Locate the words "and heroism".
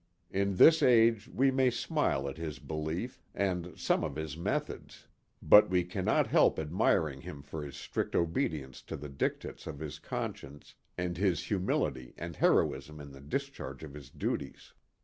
12.17-12.99